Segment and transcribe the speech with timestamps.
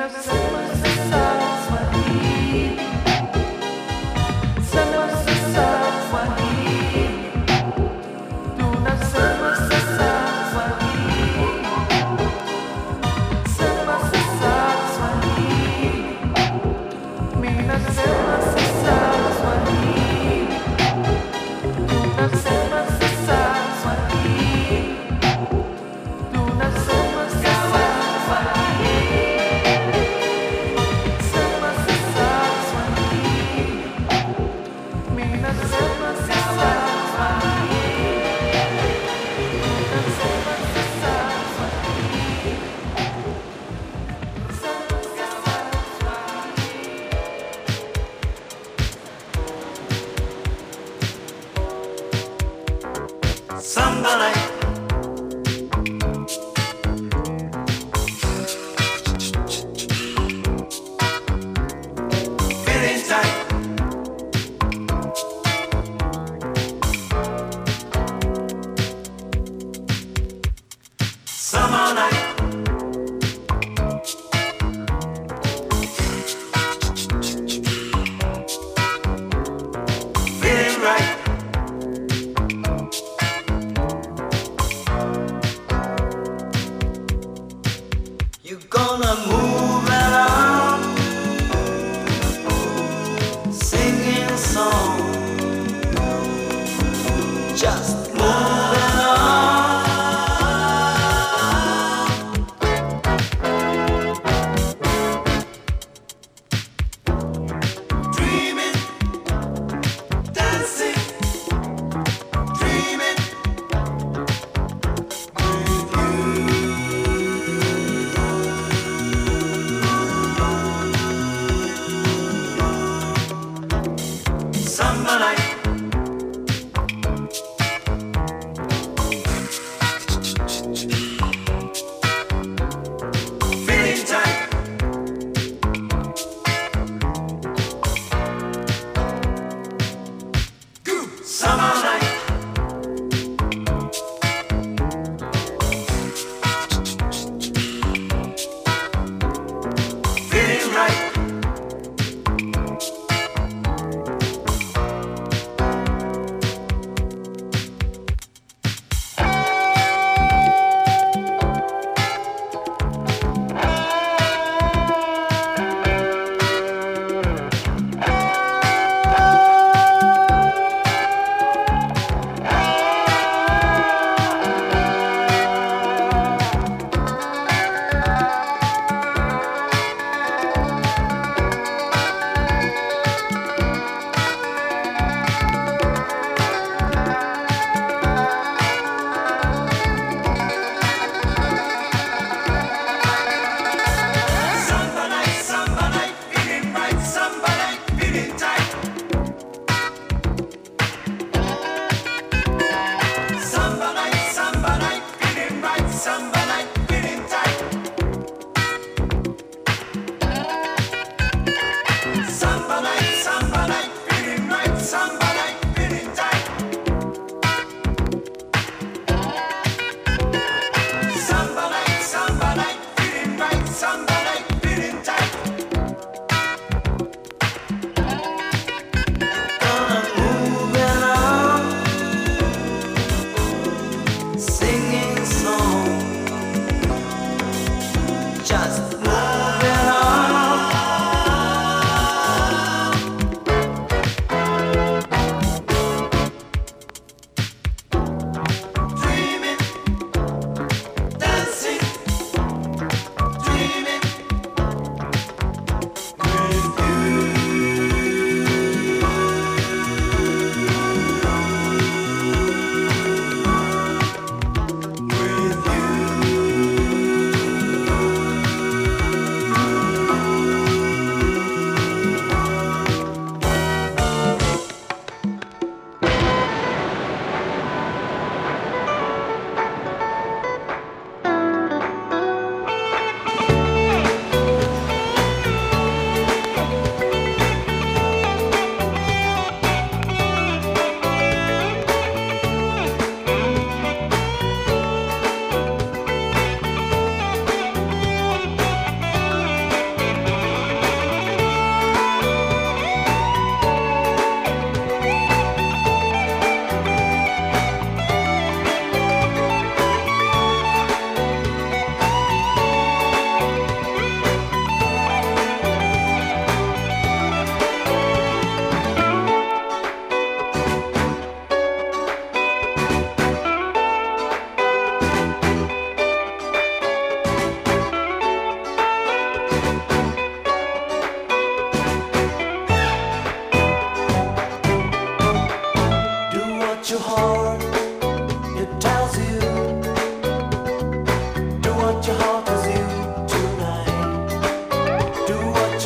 [0.00, 0.49] innocent.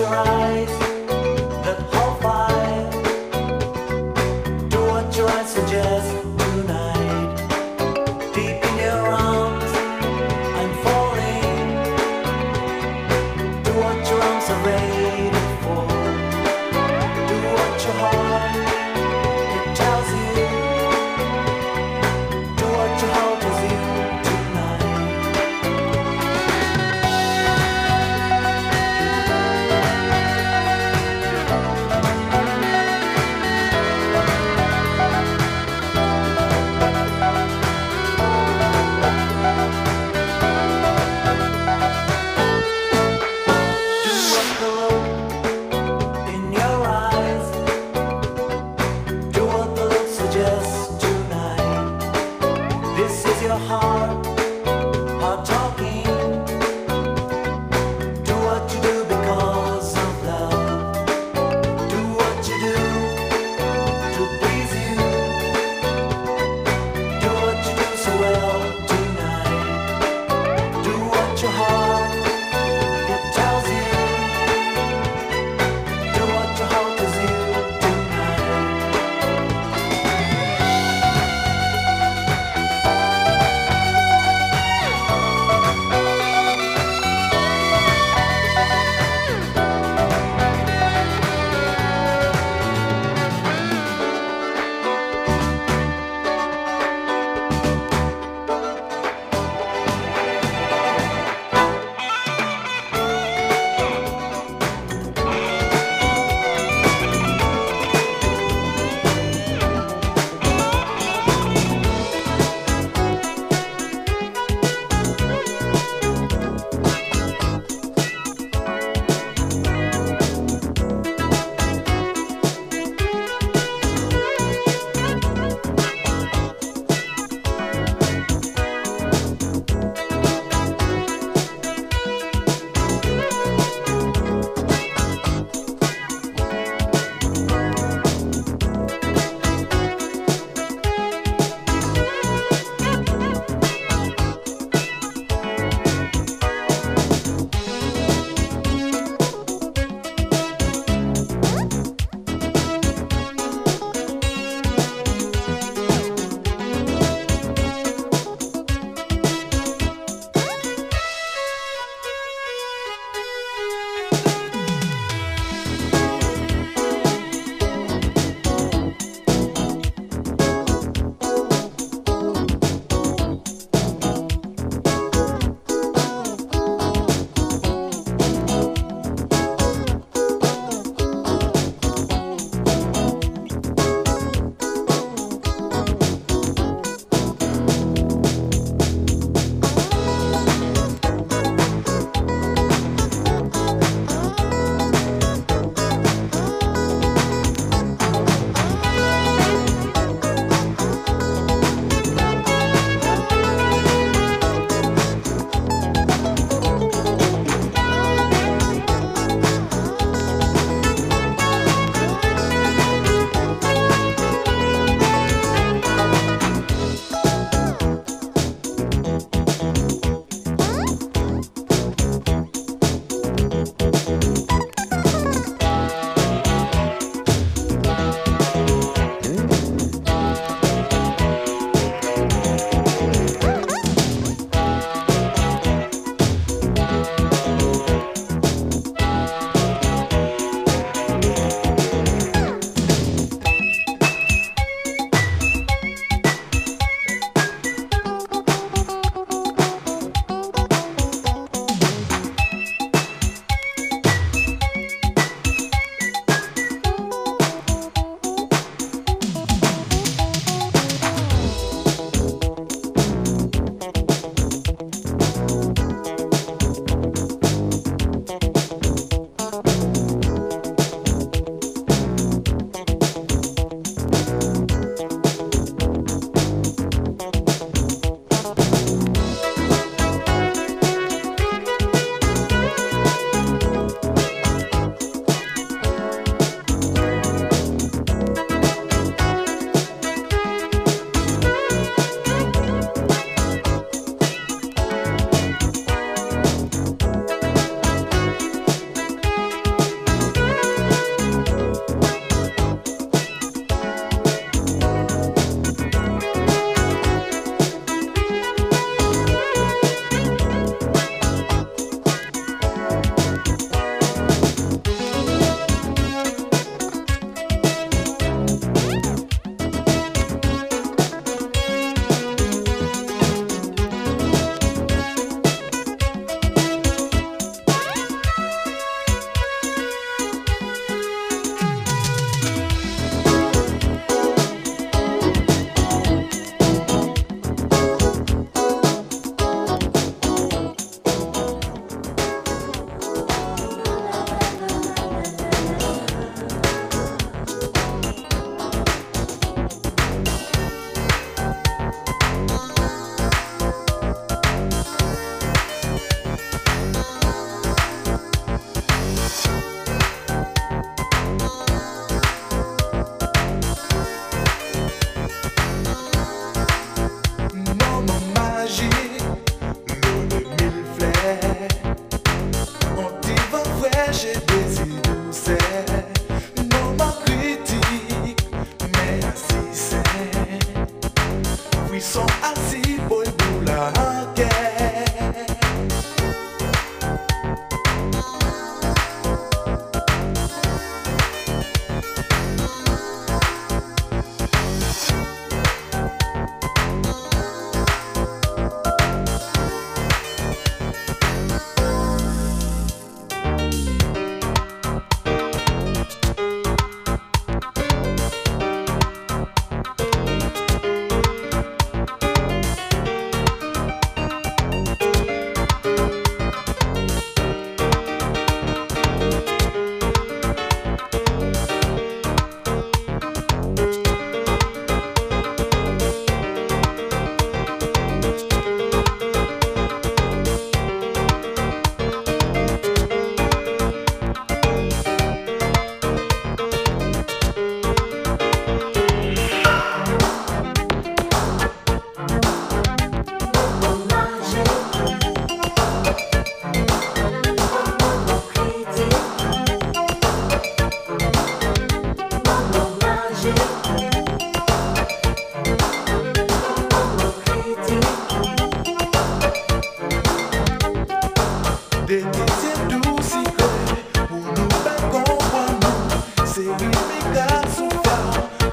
[0.04, 0.43] try.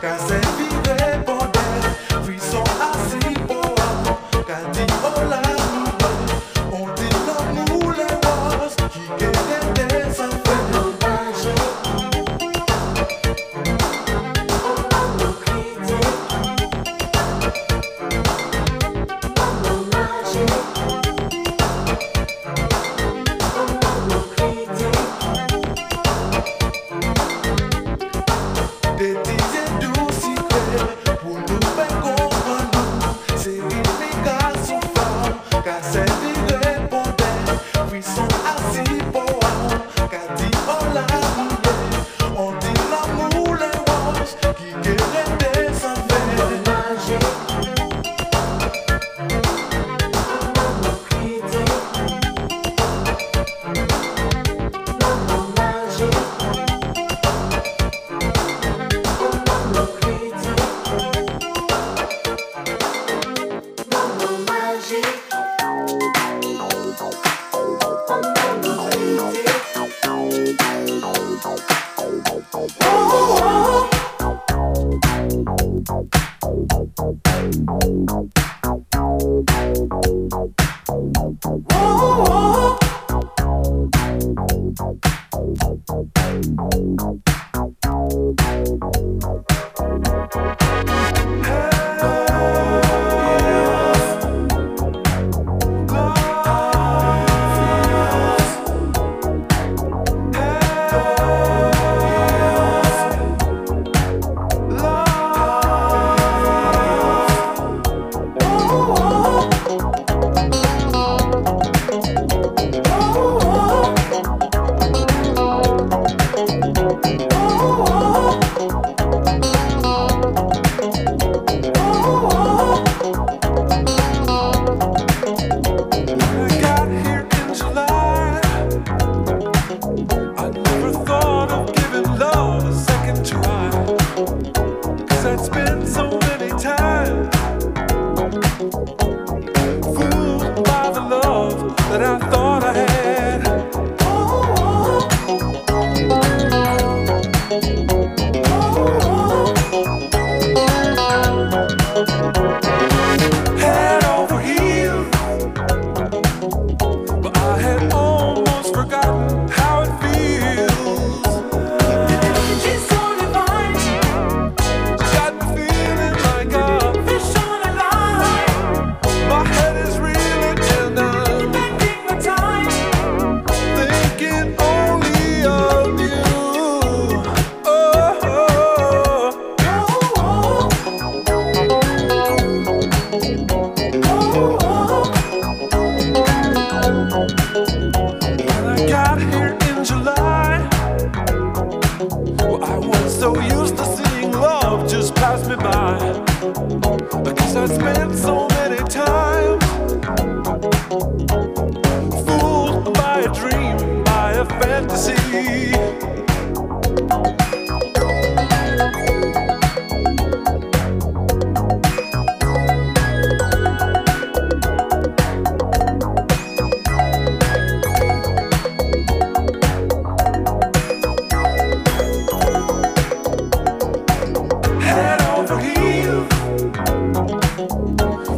[0.02, 0.51] cassette.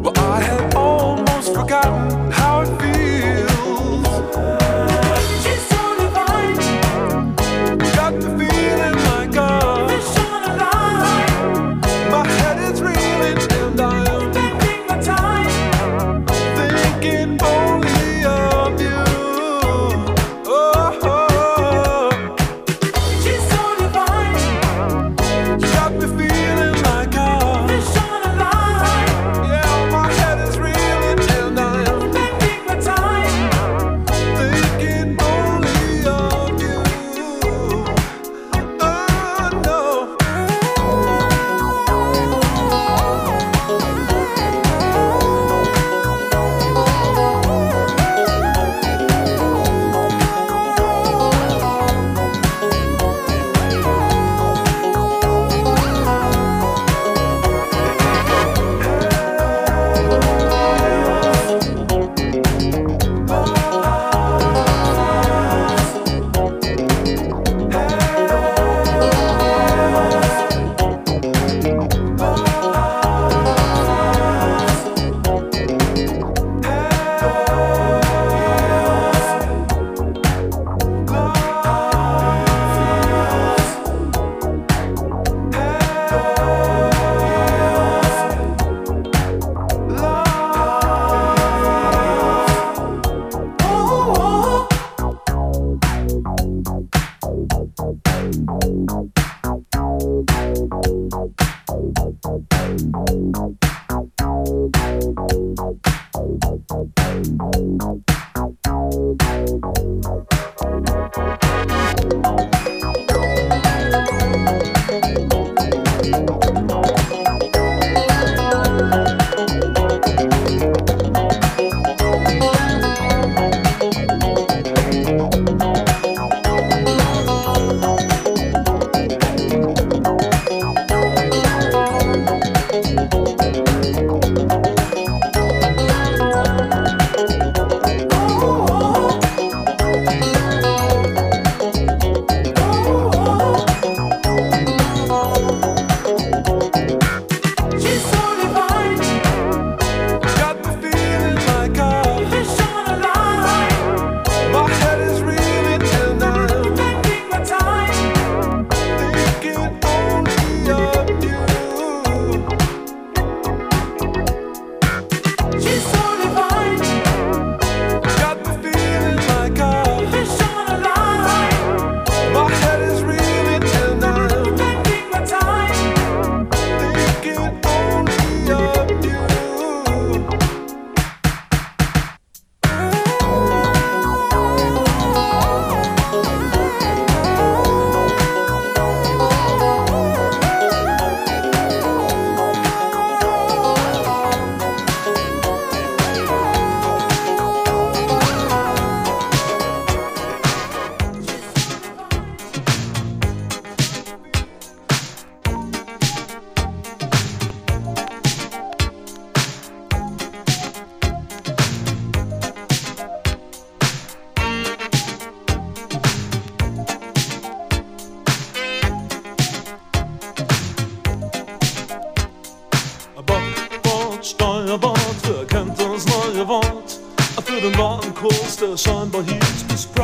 [0.04, 2.23] Well, I had almost forgotten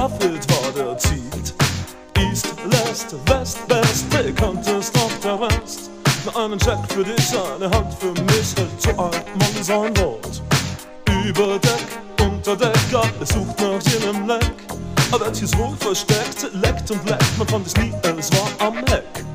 [0.10, 1.30] Profit war der Ziel.
[2.18, 5.90] East, Last, West, West, der kommt es nach der West.
[6.26, 10.42] Nur einen Check für dich, eine Hand für mich, hält zu alt man sein Wort.
[11.26, 11.88] Über Deck,
[12.22, 14.54] unter Deck, alles sucht nach jenem Leck.
[15.12, 18.78] Aber wird hier wohl versteckt, leckt und leckt, man fand es nie, es war am
[18.78, 19.26] Heck.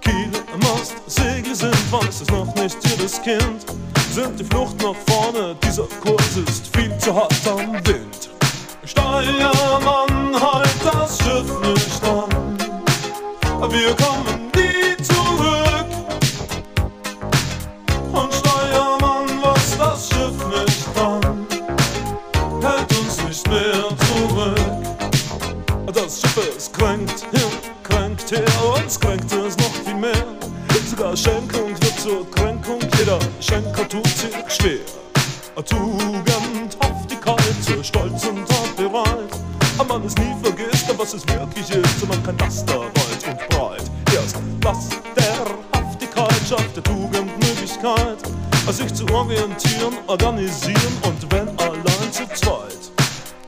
[0.00, 3.66] Kiel, Mast, Segel sind, weiß es noch nicht jedes Kind.
[4.10, 8.35] Sind die Flucht nach vorne, dieser Kurs ist viel zu hart am Wind.
[8.86, 12.56] Steuermann, halt das Schiff nicht an.
[13.68, 15.86] Wir kommen nie zurück.
[18.12, 21.46] Und Steuermann, was das Schiff nicht an,
[22.62, 24.56] hält uns nicht mehr zurück.
[25.92, 27.50] Das Schiff, es kränkt hin,
[27.82, 28.44] kränkt her,
[28.76, 30.26] uns kränkt es noch viel mehr.
[30.88, 34.78] Sogar Schenkung wird zur Kränkung, jeder Schenker tut sich schwer.
[35.64, 36.65] Tugend
[37.66, 39.30] Grenze, stolz und hart bereit.
[39.78, 43.26] Ein Mann ist nie vergisst, was es wirklich ist, und man kann das da weit
[43.28, 43.82] und breit.
[44.14, 48.18] Erst Last der Haftigkeit schafft der Tugend Möglichkeit,
[48.70, 52.90] sich zu orientieren, organisieren und wenn allein zu zweit.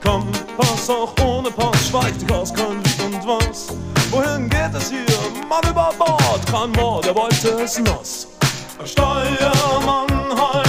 [0.03, 3.69] Kompass auch ohne Pass, schweigt Gas, kein Lied und was.
[4.11, 5.49] Wohin geht es hier?
[5.49, 8.27] Mann über Bord, kein Mord, der wollte es nass.
[8.85, 10.68] Steuermann, halt!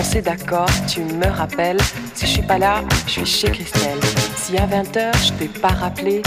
[0.00, 1.76] On s'est d'accord, tu me rappelles.
[2.14, 4.00] Si je suis pas là, je suis chez Christelle.
[4.34, 6.22] Si à 20h je t'ai pas rappelé,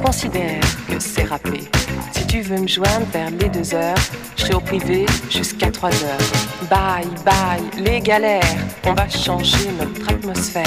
[0.00, 1.68] considère que c'est rappelé.
[2.12, 3.98] Si tu veux me joindre vers les 2 heures,
[4.36, 6.70] je serai au privé jusqu'à 3 heures.
[6.70, 8.44] Bye bye, les galères,
[8.84, 10.64] on va changer notre atmosphère.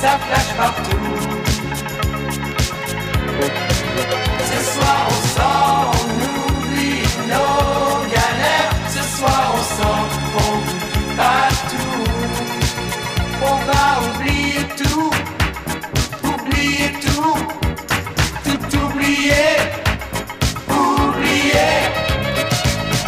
[0.00, 1.06] Ça flash partout.
[4.50, 6.08] Ce soir on sort, on
[6.48, 8.72] oublie nos galères.
[8.88, 12.04] Ce soir on sort, on oublie pas tout.
[13.42, 15.10] On va oublier tout,
[16.24, 17.38] oublier tout,
[18.44, 19.50] tout oublier,
[20.68, 21.72] oublier.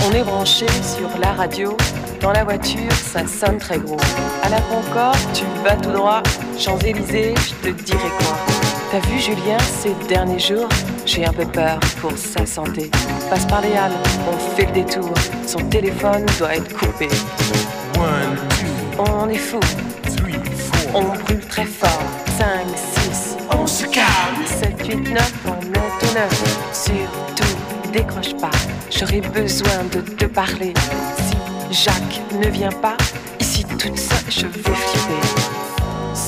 [0.07, 1.77] On est branché sur la radio.
[2.21, 3.97] Dans la voiture, ça sonne très gros.
[4.45, 6.23] À la Concorde, tu vas tout droit.
[6.59, 8.37] Champs-Élysées, je te dirai quoi.
[8.91, 10.69] T'as vu Julien ces derniers jours
[11.07, 12.91] J'ai un peu peur pour sa santé.
[13.31, 13.93] Passe par les halles,
[14.31, 15.13] on fait le détour.
[15.47, 17.09] Son téléphone doit être coupé.
[17.97, 18.37] One,
[18.97, 19.61] two, On est fou,
[20.17, 20.95] three, four.
[20.95, 22.03] on brûle très fort.
[22.39, 22.47] 5,
[23.11, 24.47] 6, On se calme.
[24.47, 26.69] 7, 8, 9, on est au 9.
[26.73, 28.51] Surtout, décroche pas,
[28.91, 30.75] j'aurai besoin de te parler.
[31.71, 32.97] Si Jacques ne vient pas,
[33.41, 35.32] ici toute seule, je vais flipper.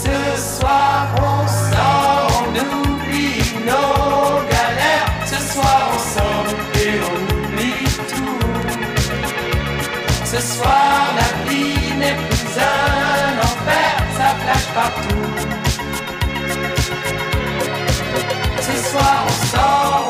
[0.04, 0.20] Ce
[0.58, 5.10] soir on sort, on oublie nos galères.
[5.24, 6.48] Ce soir on sort
[6.82, 8.38] et on oublie tout.
[10.24, 15.26] Ce soir la vie n'est plus un enfer, ça flash partout.
[18.60, 20.03] Ce soir on sort,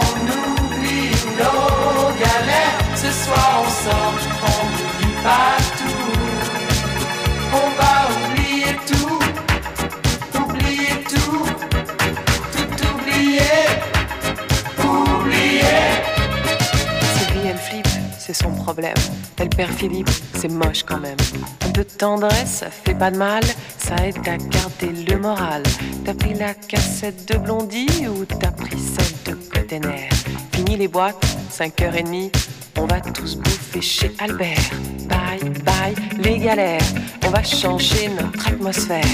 [18.75, 18.95] problème.
[19.37, 21.17] Elle perd Philippe, c'est moche quand même.
[21.65, 23.43] Un peu de tendresse, ça fait pas de mal,
[23.79, 25.63] ça aide à garder le moral.
[26.05, 30.09] T'as pris la cassette de Blondie ou t'as pris celle de Cotener
[30.53, 32.33] Fini les boîtes, 5h30,
[32.79, 34.71] on va tous bouffer chez Albert.
[35.09, 36.83] Bye bye, les galères,
[37.25, 39.05] on va changer notre atmosphère.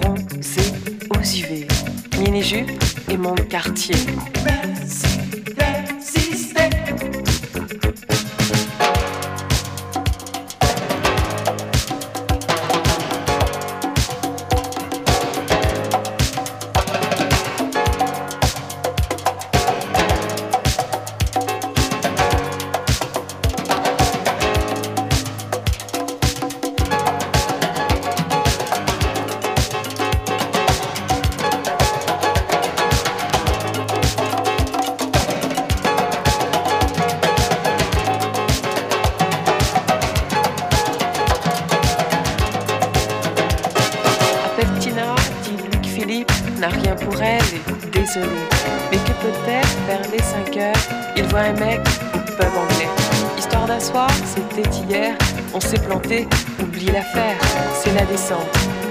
[0.00, 0.72] Bronzé
[1.10, 1.68] aux UV,
[2.18, 3.94] mini-jupe mon quartier.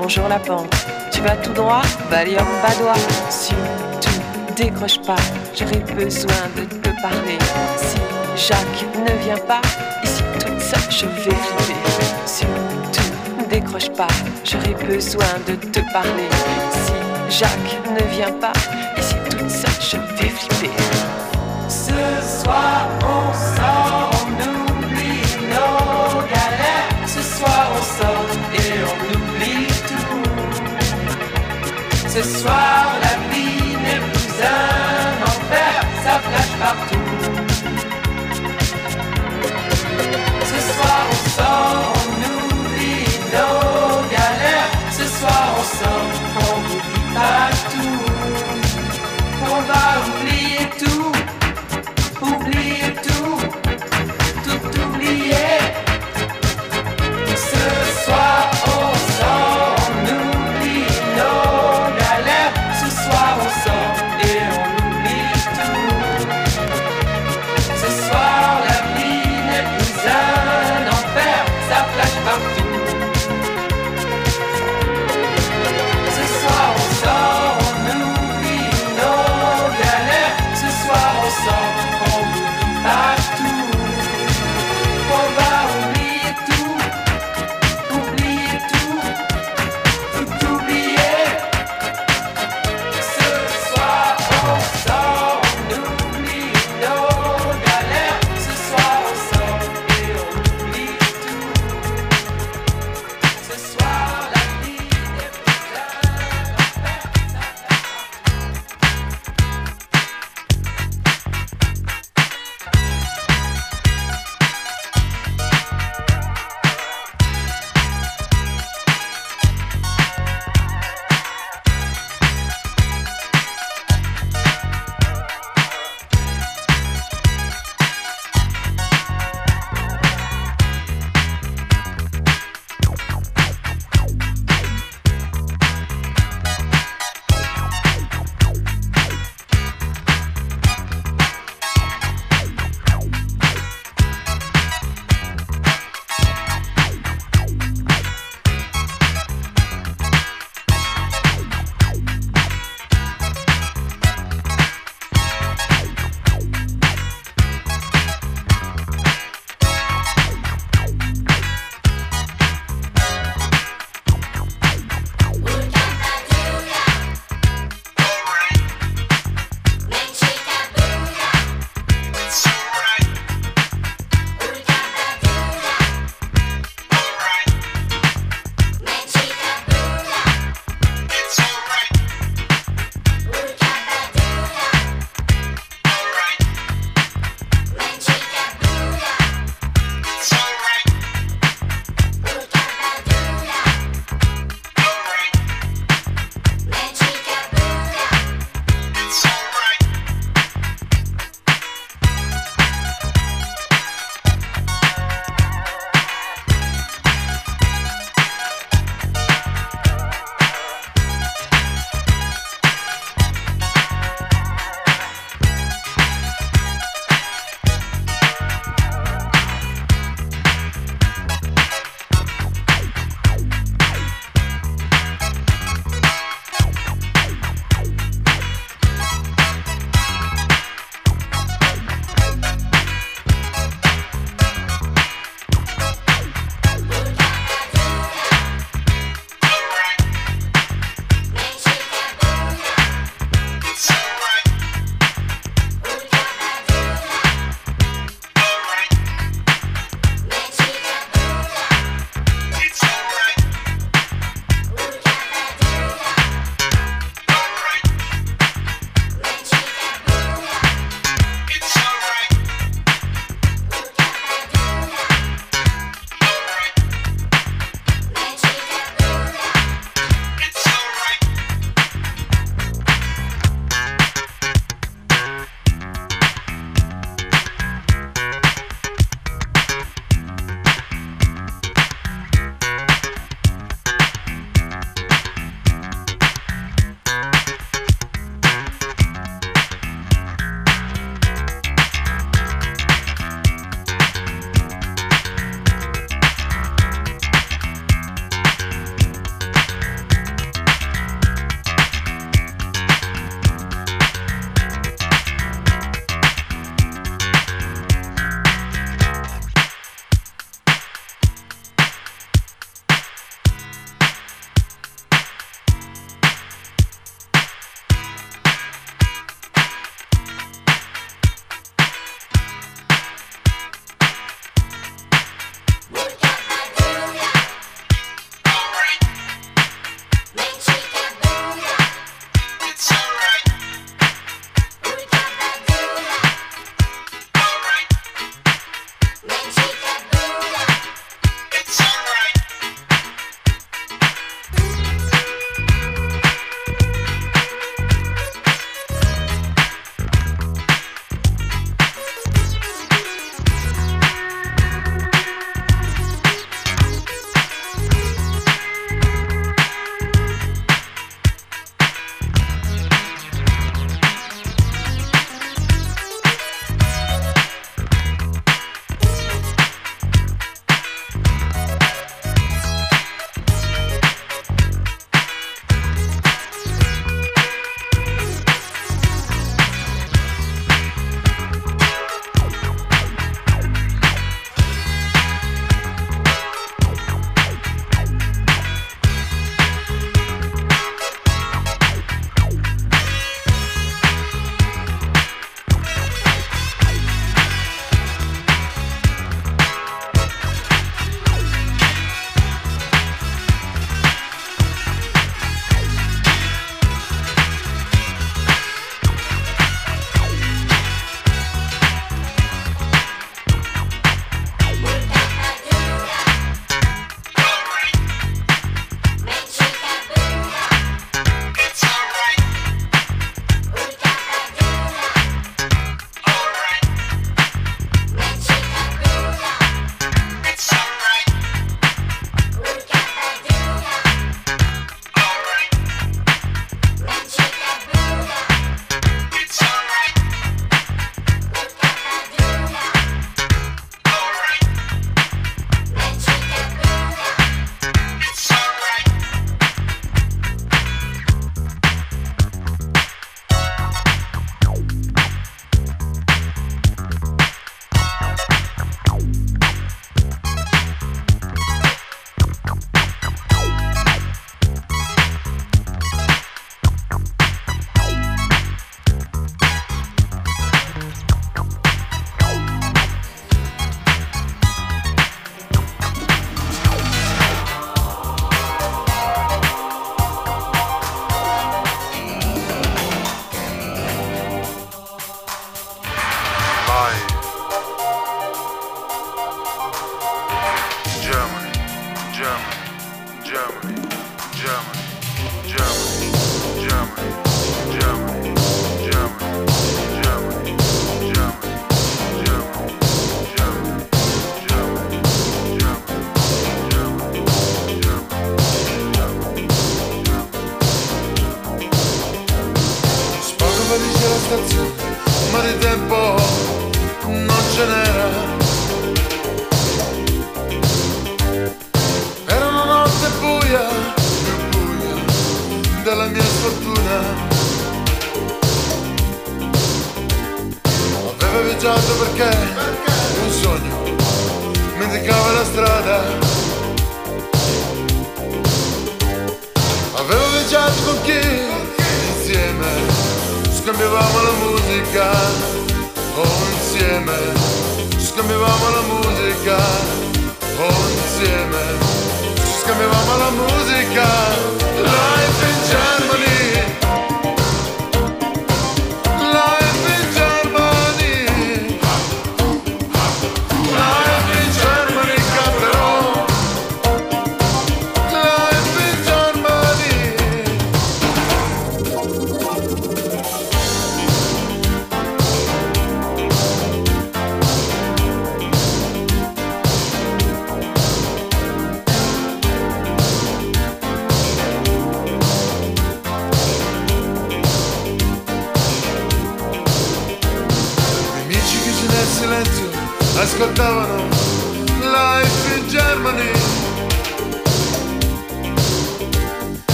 [0.00, 0.72] Bonjour la pente,
[1.10, 2.94] tu vas tout droit, Valium Badois.
[3.28, 4.20] Surtout,
[4.54, 5.16] décroche pas,
[5.58, 7.38] j'aurai besoin de te parler.
[7.76, 7.96] Si
[8.46, 9.60] Jacques ne vient pas,
[10.04, 11.74] ici toute seule, je vais flipper.
[12.26, 14.06] Surtout, décroche pas,
[14.44, 16.28] j'aurai besoin de te parler.
[16.70, 18.52] Si Jacques ne vient pas,
[18.96, 20.70] ici toute seule, je vais flipper.
[21.68, 22.86] Ce soir
[32.28, 32.57] Ce